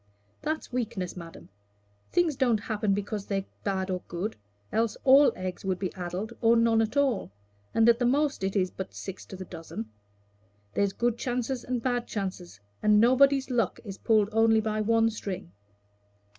[0.41, 1.49] "That's weakness, madam.
[2.11, 4.35] Things don't happen because they're bad or good,
[4.71, 7.29] else all eggs would be addled or none at all,
[7.71, 9.91] and at the most it is but six to the dozen.
[10.73, 15.51] There's good chances and bad chances, and nobody's luck is pulled only by one string."